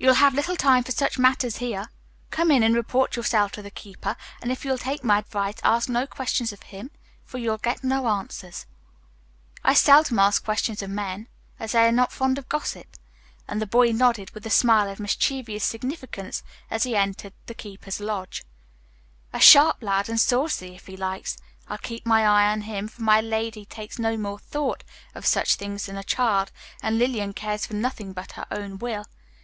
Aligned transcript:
"You'll 0.00 0.14
have 0.14 0.32
little 0.34 0.56
time 0.56 0.84
for 0.84 0.90
such 0.90 1.18
matters 1.18 1.58
here. 1.58 1.88
Come 2.30 2.50
in 2.50 2.62
and 2.62 2.74
report 2.74 3.14
yourself 3.14 3.52
to 3.52 3.62
the 3.62 3.70
keeper, 3.70 4.16
and 4.40 4.50
if 4.50 4.64
you'll 4.64 4.78
take 4.78 5.04
my 5.04 5.18
advice 5.18 5.56
ask 5.62 5.86
no 5.90 6.06
questions 6.06 6.50
of 6.50 6.62
him, 6.62 6.90
for 7.26 7.36
you'll 7.36 7.58
get 7.58 7.84
no 7.84 8.08
answers." 8.08 8.64
"I 9.62 9.74
seldom 9.74 10.18
ask 10.18 10.42
questions 10.42 10.80
of 10.82 10.88
men, 10.88 11.28
as 11.60 11.72
they 11.72 11.86
are 11.86 11.92
not 11.92 12.10
fond 12.10 12.38
of 12.38 12.48
gossip." 12.48 12.96
And 13.46 13.60
the 13.60 13.66
boy 13.66 13.92
nodded 13.92 14.30
with 14.30 14.46
a 14.46 14.50
smile 14.50 14.88
of 14.88 14.98
mischievous 14.98 15.62
significance 15.62 16.42
as 16.70 16.84
he 16.84 16.96
entered 16.96 17.34
the 17.44 17.52
keeper's 17.54 18.00
lodge. 18.00 18.44
A 19.30 19.40
sharp 19.40 19.82
lad 19.82 20.08
and 20.08 20.16
a 20.16 20.22
saucy, 20.22 20.74
if 20.74 20.86
he 20.86 20.96
likes. 20.96 21.36
I'll 21.68 21.76
keep 21.78 22.06
my 22.06 22.26
eye 22.26 22.50
on 22.50 22.62
him, 22.62 22.88
for 22.88 23.02
my 23.02 23.20
lady 23.20 23.66
takes 23.66 23.98
no 23.98 24.16
more 24.16 24.38
thought 24.38 24.84
of 25.14 25.26
such 25.26 25.56
things 25.56 25.84
than 25.84 25.98
a 25.98 26.02
child, 26.02 26.50
and 26.82 26.96
Lillian 26.98 27.34
cares 27.34 27.66
for 27.66 27.74
nothing 27.74 28.14
but 28.14 28.32
her 28.32 28.46
own 28.50 28.78
will. 28.78 29.04